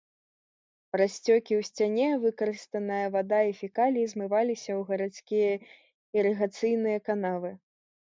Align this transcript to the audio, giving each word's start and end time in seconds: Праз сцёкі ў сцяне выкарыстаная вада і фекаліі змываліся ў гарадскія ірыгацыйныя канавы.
Праз 0.95 1.11
сцёкі 1.19 1.53
ў 1.59 1.67
сцяне 1.69 2.07
выкарыстаная 2.25 3.03
вада 3.17 3.43
і 3.51 3.55
фекаліі 3.61 4.09
змываліся 4.17 4.69
ў 4.79 4.81
гарадскія 4.91 5.53
ірыгацыйныя 6.17 7.09
канавы. 7.09 7.59